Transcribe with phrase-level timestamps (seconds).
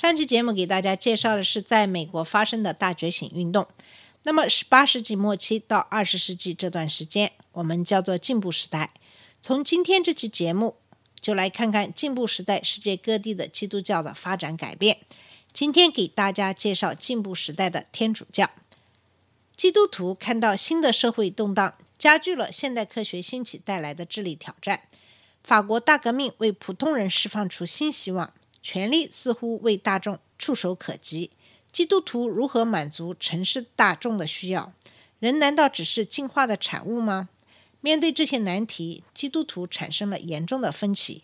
[0.00, 3.66] 上期节目给大家介绍的是在美国发生的大觉醒运动。
[4.22, 8.92] 那么，十八世纪末期到二十世纪这段时间，我们叫做进步时代。
[9.42, 10.76] 从今天这期节目，
[11.20, 14.98] 就来看看进步时代世界各地的基督教的发展改变。
[15.52, 18.48] 今天给大家介绍进步时代的天主教。
[19.56, 24.82] 基督徒看到新的社会动荡，加剧了现代科学兴起带来的智力挑战。
[25.42, 28.32] 法国大革命为普通人释放出新希望，
[28.70, 31.30] 权力似乎为大众触手可及。
[31.72, 34.74] 基督徒如何满足城市大众的需要？
[35.20, 37.30] 人难道只是进化的产物吗？
[37.80, 41.22] 面对这些难题，基督徒产生了严重的分歧。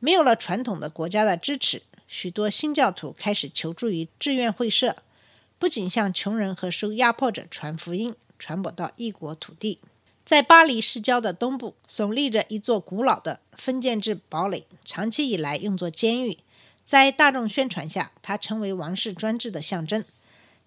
[0.00, 4.96] 没有了传统的国家的支持，许多新教徒开始求助于志愿会社，
[5.60, 9.78] 不仅向穷人和受压迫者传福音，传播到异国土地。
[10.24, 16.38] 在巴黎市郊的东部，耸立着一座古老的封建制堡垒，长期以来用作监狱。
[16.90, 20.04] 在大众宣传下，他成为王室专制的象征。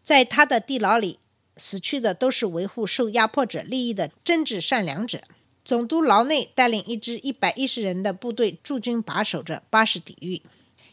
[0.05, 1.19] 在他的地牢里，
[1.57, 5.23] 死去的都是维护受压迫者利益的真挚善良者。
[5.65, 10.41] 总督劳内带领一支一百一十人的部队驻军把守着巴士底狱。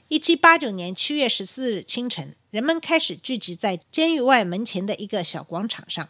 [0.08, 6.08] 一七八九年七月十四日清晨，人们开始聚集在监狱外门前的一个小广场上。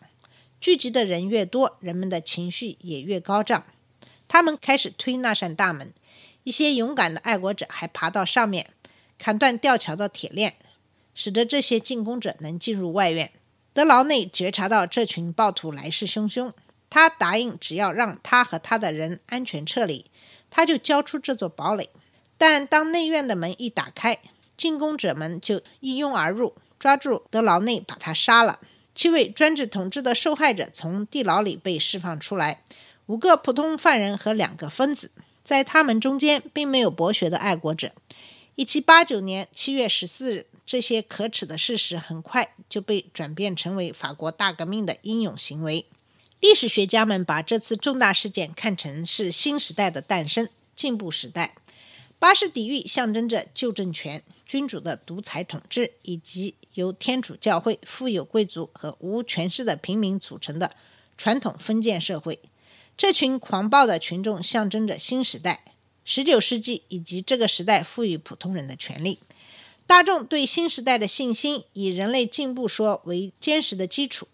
[0.58, 3.66] 聚集的人越多，人们的情绪也越高涨。
[4.26, 5.92] 他们开始推那扇大门，
[6.44, 8.70] 一些勇敢的爱国者还爬到上面，
[9.20, 10.54] 砍断吊桥的铁链，
[11.14, 13.30] 使得这些进攻者能进入外院。
[13.74, 16.54] 德劳内觉察到这群暴徒来势汹汹，
[16.88, 20.06] 他答应只要让他和他的人安全撤离，
[20.48, 21.90] 他就交出这座堡垒。
[22.38, 24.16] 但当内院的门一打开，
[24.56, 28.58] 进攻者们就一拥而入，抓住德劳内，把他杀了。
[28.94, 32.62] 七位专制统治的受害者从地牢里被释放出来，
[33.06, 35.10] 五个普通犯人和两个疯子，
[35.44, 37.92] 在他们中间并没有博学的爱国者。
[38.60, 45.86] 一七八九年七月十四日，这些可耻的事实很快就被转变成为法国大革命的英勇行为。
[46.40, 51.54] 历史学家们把这次重大事件看成是新时代的诞生，进步时代。
[52.18, 60.72] 巴士底狱象征着旧政权、君主的独裁统治，以及由天主教会、富有贵族和无权势的平民组成的
[61.16, 62.38] 传统封建社会。
[62.98, 65.69] 这群狂暴的群众象征着新时代、
[66.12, 69.20] 十九世纪以及这个时代赋予普通人的权利。
[69.86, 74.26] 大众对新时代的信心以人类进步说为坚实的基础。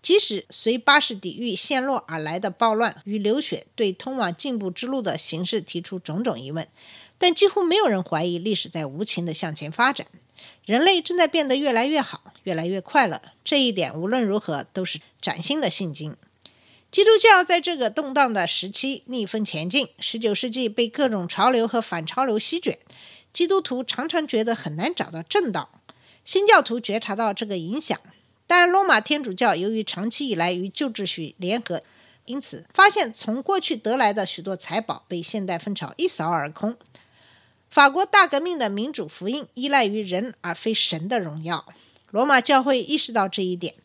[0.00, 6.66] 即使随巴士底狱陷落而来的暴乱与流血对通往进步之路的形势提出种种疑问，
[7.18, 10.06] 但几乎没有人怀疑历史在无情地向前发展。
[10.64, 13.20] 人类正在变得越来越好，越来越快乐。
[13.44, 16.16] 这一点无论如何都是崭新的信经。
[16.92, 19.88] 基督教在这个动荡的时期逆风前进。
[19.98, 22.78] 十九世纪被各种潮流和反潮流席卷，
[23.32, 25.70] 基督徒常常觉得很难找到正道。
[26.22, 27.98] 新教徒觉察到这个影响，
[28.46, 31.82] 但罗马天主教由于长期以来与旧秩序联合，
[32.26, 36.76] 因此发现从过去得来的许多财宝被现代风潮一扫而空。
[37.70, 41.64] 法国大革命的民主福音依赖于人而非神的荣耀。
[42.10, 43.76] 罗马教会意识到这一点，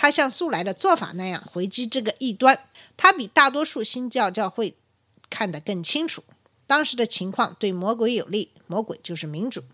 [0.00, 2.56] 他像素来的做法那样回击这个异端。
[2.96, 4.76] 他比大多数新教教会
[5.28, 6.22] 看得更清楚，
[6.68, 9.64] 当时的情况对魔鬼有利，魔鬼就是民主。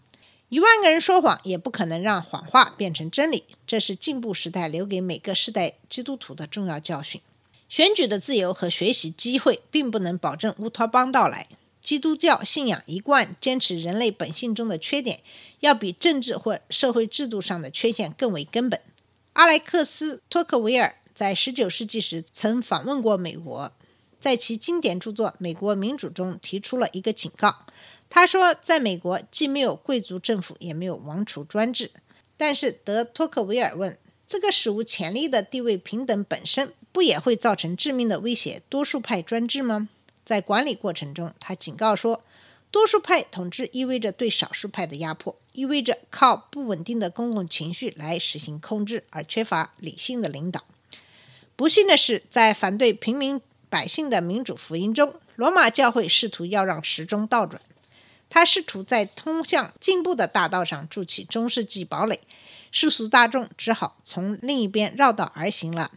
[0.48, 7.20] 一万个人说谎也不可能让谎话变成真理，这是进步时代留给每个世代基督徒的重要教训。
[7.68, 11.48] 选举的自由和学习机会并不能保证乌托邦到来。
[11.82, 15.20] 基督教信仰一贯坚持人类本性中的缺点，
[15.60, 18.80] 要比政治或社会制度上的缺陷更为根本。
[19.34, 23.72] 阿莱克斯·托克维尔在19世纪时曾访问过美国，
[24.20, 27.66] 在其经典著作《美国民主》中提出了一个警告。
[28.08, 31.90] 他说，在美国既没有贵族政府，也没有王储专制。
[32.36, 39.88] 但是德托克维尔问：这个史无前例的地位平等本身，不也会造成致命的威胁——多数派专制吗？
[40.24, 42.22] 在管理过程中，他警告说，
[42.74, 50.64] 多数派统治意味着对少数派的压迫，意味着靠不稳定的公共情绪来实行控制，而缺乏理性的领导。
[51.54, 53.40] 不幸的是，在反对平民
[53.70, 57.62] 百姓的民主福音中，罗马教会试图要让时钟倒转。
[58.28, 62.18] 他试图在通向进步的大道上筑起中世纪堡垒，
[62.72, 65.92] 世俗大众只好从另一边绕道而行了。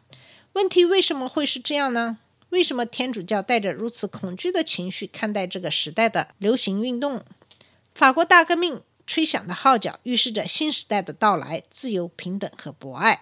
[0.54, 2.20] 问题为什么会是这样呢？
[2.50, 7.24] 为什么天主教带着如此恐惧的情绪看待这个时代的流行运动？
[7.94, 13.20] 法国大革命吹响的号角预示着新时代的到来：自由、平等和博爱。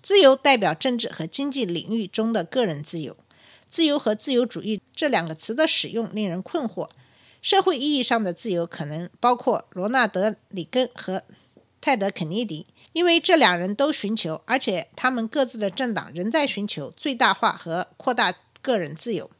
[0.00, 3.16] 自由代表政治和经济领域中的个人自由。
[3.68, 6.88] 自由和自由主义这两个词的使用令人困惑。
[7.42, 11.22] 社会意义上的自由可能包括罗纳德·里根和
[11.80, 19.30] 泰德·肯尼迪，因为这两人都寻求，而且他们各自的政党仍在寻求最大化和扩大个人自由。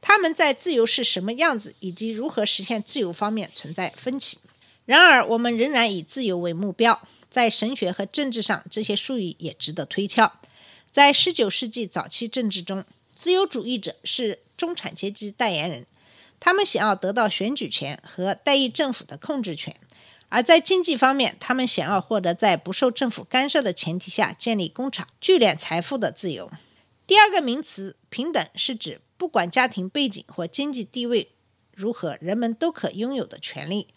[0.00, 4.38] 他们在自由是什么样子以及如何实现自由方面存在分歧。
[4.84, 7.00] 然而，我们仍然以自由为目标。
[7.28, 10.32] 在神学和政治上，这些术语也值得推敲。
[10.90, 12.84] 在十九世纪早期政治中，
[13.14, 15.84] 自由主义者是中产阶级代言人，
[16.38, 19.74] 他们想要得到选举权和代议政府的控制权；
[20.28, 26.50] 而在经济方面，他们想要获得在不受政府干涉的前提下建立工厂、聚敛财富的自由。
[27.06, 31.28] 第二个名词“平等”是指不管家庭背景或经济地位
[31.72, 33.88] 如何，人们都可拥有的权利。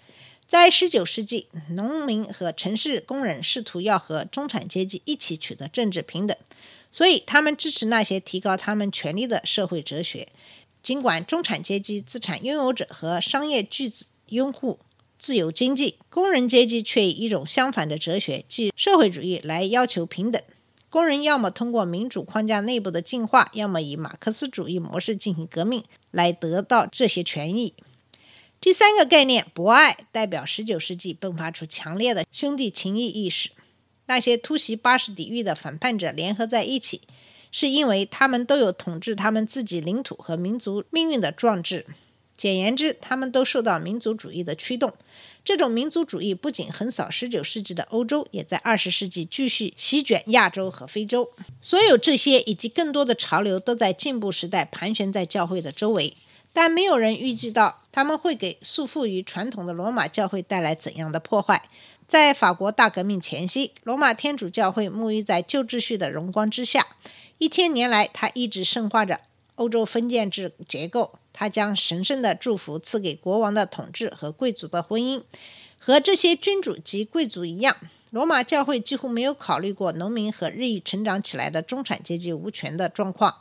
[0.48, 6.38] 在19世纪，农民和城市工人试图要和中产阶级一起取得政治平等，
[6.92, 10.28] 所以他们支持那些提高他们权利的社会哲学。
[10.84, 14.80] 尽管中产阶级资产拥有者和商业巨子拥护
[15.18, 20.42] 自由经济，工人阶级却以一种相反的哲学，即社会主义来要求平等。
[20.90, 27.76] 工人要么通过民主框架内部的进化，要么以马克思主义模式进行革命来得到这些权益。
[28.60, 33.52] 第三个概念“博爱”代表十九世纪迸发出强烈的兄弟情谊意识。
[34.08, 37.02] 那些突袭巴士底狱的反叛者联合在一起，
[37.52, 41.86] 是因为他们都有统治他们自己领土和民族命运的壮志。
[42.40, 44.94] 简言之，他们都受到民族主义的驱动。
[45.44, 51.30] 这种民族主义不仅横扫19世纪的欧洲，也在20世纪继续席卷亚洲和非洲。
[51.60, 56.16] 所有这些以及更多的潮流，都在进步时代盘旋在教会的周围。
[56.54, 61.64] 但没有人预计到他们会给束缚于传统的罗马教会带来怎样的破坏。
[62.08, 66.88] 在法国大革命前夕，罗马天主教会沐浴在旧秩序的荣光之下。
[67.38, 69.20] 一千年来，它一直深化着
[69.56, 71.20] 欧洲封建制结构。
[71.40, 75.24] 他将神圣的祝福赐给国王的统治和贵族的婚姻。
[75.78, 77.78] 和这些君主及贵族一样，
[78.10, 83.34] 罗马教会几乎没有考虑过农民和日益成长起来的中产阶级无权的状况。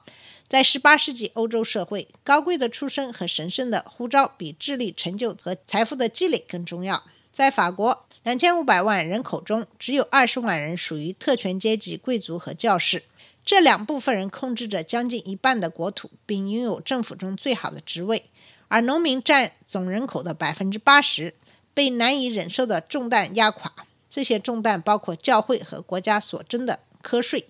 [0.46, 7.02] 在18世纪欧洲社会，高贵的出身和神圣的呼召比智力、成就和财富的积累更重要。
[7.32, 13.02] 在法国，2500万人口中，只有20万人属于特权阶级、贵族和教士。
[13.48, 18.26] 这两部分人控制着将近一半的国土，并拥有政府中最好的职位。
[18.68, 21.34] 而农民占总人口的百分之八十
[21.72, 23.72] 被难以忍受的重担压垮。
[24.10, 27.48] 这些重担包括教会和国家所征的苛税。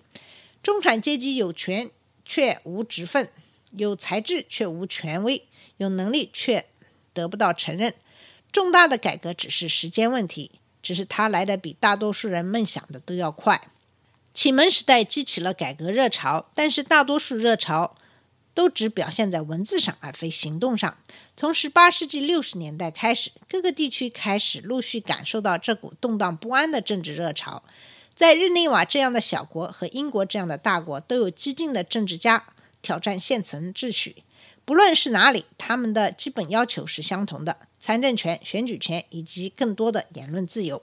[0.63, 1.91] 中产阶级有权。
[2.31, 3.27] 却无职分，
[3.71, 5.47] 有才智却无权威，
[5.77, 6.67] 有能力却
[7.11, 7.95] 得不到承认。
[8.51, 10.51] 重大的改革只是时间问题，
[10.83, 13.59] 只是它来的比大多数人梦想的都要快。
[14.33, 17.95] 启蒙时代激起了改革热潮，但是大多数热潮
[18.53, 20.97] 都只表现在文字上，而非行动上。
[21.35, 27.63] 从十八世纪六十年代开始，各个地区开始陆续感受到这股动荡不安的政治热潮。
[28.15, 32.45] 在日内瓦这样的小国和英国这样的大国，都有激进的政治家
[32.81, 34.23] 挑战现存秩序。
[34.65, 40.81] 不论是哪里，他们的基本要求是相同的：参政权、选举权以及更多的言论自由。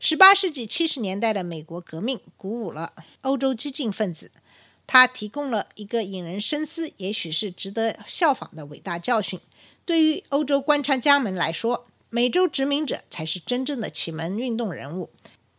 [0.00, 4.30] 18世纪70年代的美国革命鼓舞了欧洲激进分子，
[4.86, 9.38] 它提供了一个引人深思、也许是值得效仿的伟大教训。
[9.84, 15.10] 对于欧洲观察家们来说，美洲殖民者才是真正的启蒙运动人物。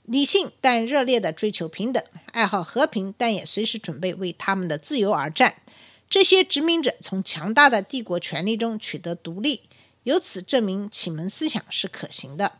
[0.05, 5.57] 理性但热烈地追求平等，爱好和平，但也随时准备为他们的自由而战。
[6.09, 9.61] 这些殖民者从强大的帝国权力中取得独立，
[10.01, 12.53] 由此证明启蒙思想是可行的。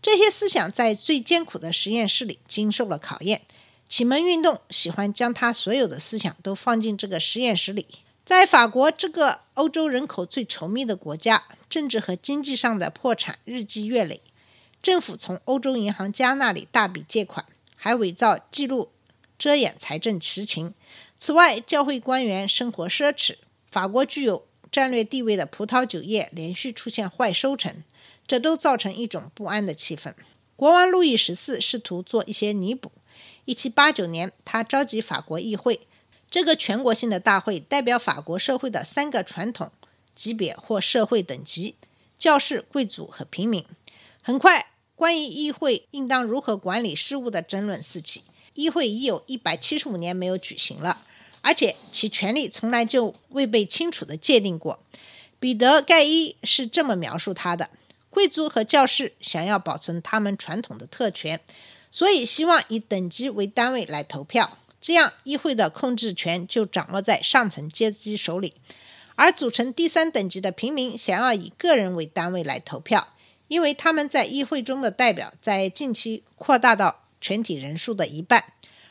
[0.00, 3.42] 这些思想在最艰苦的实验室里经受了考验。
[3.88, 7.86] 启蒙运动喜欢将他所有的思想都放进这个实验室里。
[8.24, 14.20] 在法国这个欧洲人口最稠密的国家，政治和经济上的破产日积月累。
[14.82, 18.90] 政府从欧洲银行家那里大笔借款，还伪造记录，
[19.38, 20.74] 遮掩财政实情。
[21.16, 23.36] 此外，教会官员生活奢侈。
[23.70, 27.82] 法国具有战略地位的葡萄酒业连续出现坏收成，
[28.28, 30.14] 这都造成一种不安的气氛。
[30.54, 32.92] 国王路易十四试图做一些弥补。
[33.46, 35.80] 一七八九年，他召集法国议会，
[36.30, 39.72] 这个全国性的大会代表法国社会的三个传统
[40.14, 41.74] 级别或社会等级。
[42.18, 43.64] 教士、贵族和平民。
[44.20, 48.22] 很快，关于议会应当如何管理事务的争论四起。
[48.54, 51.06] 议会已有一百七十五年没有举行了，
[51.40, 54.80] 而且其权力从来就未被清楚地界定过。
[55.38, 57.70] 彼得·盖伊是这么描述他的：
[58.18, 61.38] 贵族和教士想要保存他们传统的特权，
[61.92, 68.54] 所以希望以等级为单位来投票，这样议会的控制权就掌握在上层阶级手里。
[69.14, 73.14] 而组成第三等级的平民想要以个人为单位来投票，
[73.46, 78.42] 因为他们在议会中的代表在近期扩大到全体人数的一半，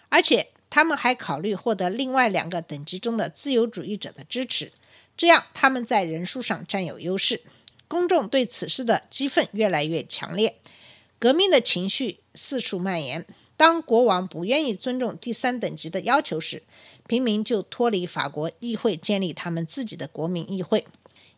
[0.08, 4.72] 而且他们还考虑获得另外两个等级中的自由主义者的支持，
[5.18, 7.42] 这样他们在人数上占有优势。
[7.88, 10.56] 公众对此事的激愤越来越强烈，
[11.20, 13.26] 革命的情绪四处蔓延。
[13.56, 16.62] 当国王不愿意尊重第三等级的要求时，
[17.08, 20.86] 平民就脱离法国议会，建立他们自己的国民议会。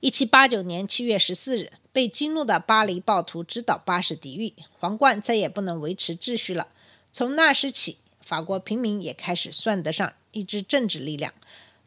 [0.01, 6.67] 一七八九年七月十四日，被激怒的巴黎暴徒直捣巴士底狱，皇冠再也不能维持秩序了。
[7.13, 11.33] 从那时起，法国平民也开始算得上一支政治力量。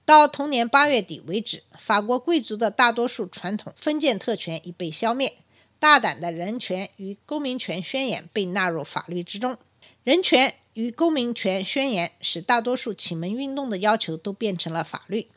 [0.05, 5.37] 到同年八月底为止，法国贵族的大多数传统封建特权已被消灭，
[5.79, 9.57] 大胆的人权与公民权宣言被纳入法律之中。
[10.03, 15.29] 人权与公民权宣言使大多数启蒙运动的要求都变成了法律。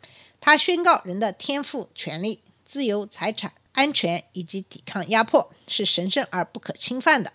[0.42, 7.32] 它宣告人的天赋权利、自由、财产、安全以及抵抗压迫是神圣而不可侵犯的。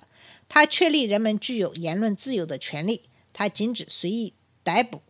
[0.48, 3.02] 它确立人们具有言论自由的权利。
[3.32, 4.34] 它禁止随意
[4.64, 5.00] 逮捕、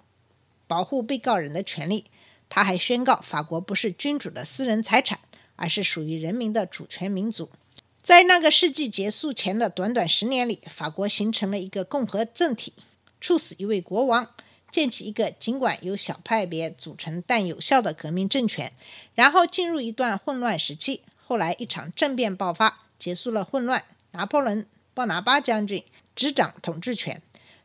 [0.71, 2.05] 保护被告人的权利。
[2.49, 5.19] 他还宣告，法国不是君主的私人财产，
[5.57, 7.51] 而是属于人民的主权民族。
[8.05, 12.73] 在那个世纪结束前的短短十年里，法国形成了一个共和政体，
[13.21, 14.29] 处死一位国王，
[14.71, 18.73] 建起一个尽管由小派别组成但有效的革命政权，
[19.17, 21.03] 然后进入一段混乱时期。
[21.17, 23.83] 后来一场政变爆发，结束了混乱。
[24.13, 24.63] 拿破仑·
[24.95, 25.85] 鲍拿巴将军
[26.15, 27.21] 执掌统治权。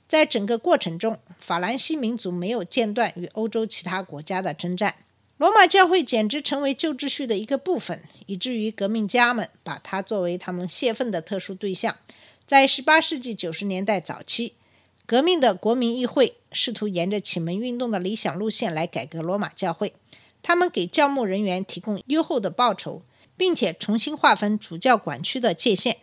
[0.07, 4.95] 在整个过程中，法兰西民族没有间断与欧洲其他国家的征战。
[5.37, 11.97] 罗马教会简直成为旧秩序的一个部分，以至于革命家们把它作为他们泄愤的特殊对象。
[12.47, 14.53] 在18世纪90年代早期，
[15.05, 19.93] 革命的国民议会试图沿着启蒙运动的理想路线来改革罗马教会。
[20.41, 23.01] 他们给教牧人员提供优厚的报酬，
[23.35, 25.97] 并且重新划分主教管区的界限。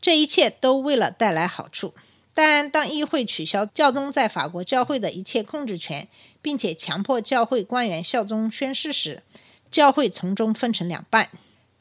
[0.00, 1.94] 这一切都为了带来好处。
[2.36, 6.06] 但当议会取消教宗在法国教会的一切控制权，
[6.42, 9.22] 并且强迫教会官员效忠宣誓时，
[9.70, 11.30] 教会从中分成两半。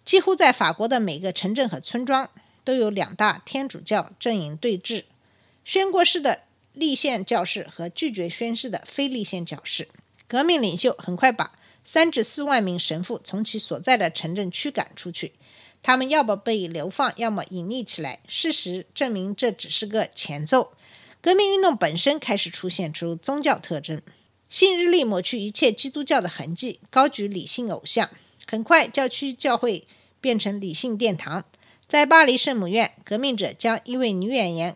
[0.05, 2.29] 几乎在法国的每个城镇和村庄
[2.63, 5.03] 都有两大天主教阵营对峙：
[5.65, 9.89] 宣过誓的立宪教士和拒绝宣誓的非立宪教士。
[10.25, 11.51] 革命领袖很快把
[11.83, 15.33] 三至四万名神父从其所在的城镇驱赶出去。
[15.85, 18.19] 他们要么被流放，要么隐匿起来。
[18.27, 20.73] 事实证明，这只是个前奏。
[21.21, 24.01] 革命运动本身开始出现出宗教特征。
[24.49, 28.09] 新日历抹去一切基督教的痕迹，高举理性偶像。
[28.47, 29.85] 很快，教区教会
[30.19, 31.45] 变成理性殿堂。
[31.87, 34.75] 在巴黎圣母院，革命者将一位女演员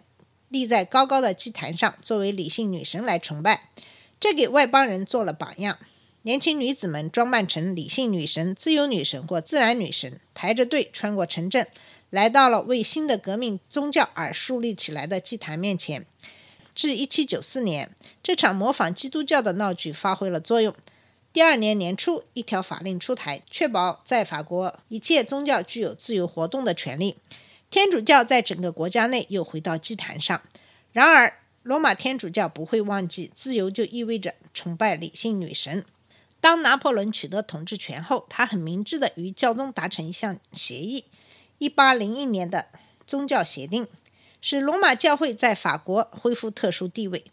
[0.50, 3.72] 立在高高的祭坛上，作为理性女神来崇拜。
[4.20, 5.80] 这给外邦人做了榜样。
[6.24, 11.66] 年轻女子们装扮成理性女神、自由女神或自然女神，排着队穿过城镇，
[12.10, 16.06] 来到了为新的革命宗教而树立起来的祭坛面前。
[16.76, 20.76] 至1794年，这场模仿基督教的闹剧发挥了作用。
[21.32, 27.16] 第二年年初，一条法令出台，确保在法国一切宗教具有自由活动的权利。
[27.70, 30.42] 天主教在整个国家内又回到祭坛上。
[30.92, 35.86] 然而，罗马天主教不会忘记，自由就意味着崇拜理性女神。
[36.42, 41.04] 当拿破仑取得统治权后，他很明智地与教宗达成一项协议——
[41.60, 42.68] 一八零一年的
[43.06, 43.88] 宗教协定，
[44.42, 47.26] 使罗马教会在法国恢复特殊地位。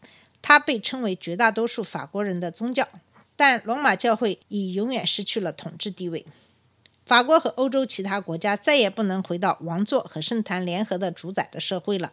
[0.42, 2.88] 它被称为绝大多数法国人的宗教，
[3.36, 6.24] 但罗马教会已永远失去了统治地位。
[7.04, 12.12] 法国和欧洲其他国家再也不能回到王座和圣坛联合的主宰的社会了，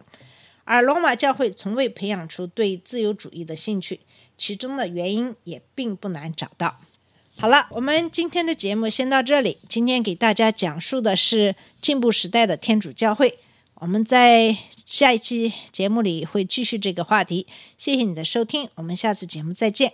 [0.64, 4.02] 而罗马教会从未培养出对自由主义的兴趣。
[4.38, 6.80] 其中的原因也并不难找到。
[7.38, 9.58] 好了，我们今天的节目先到这里。
[9.68, 13.40] 今天给大家讲述的是进步时代的天主教会。
[13.76, 17.48] 我们在下一期节目里会继续这个话题。
[17.78, 19.94] 谢谢你的收听，我们下次节目再见。